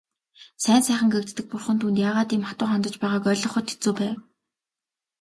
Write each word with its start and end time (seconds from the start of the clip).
Сайн 0.63 0.81
сайхан 0.87 1.09
гэгддэг 1.11 1.45
бурхан 1.49 1.77
түүнд 1.79 1.97
яагаад 2.07 2.29
ийм 2.35 2.43
хатуу 2.47 2.67
хандаж 2.69 2.93
байгааг 2.99 3.25
ойлгоход 3.31 3.65
хэцүү 3.69 3.93
байв. 3.99 4.15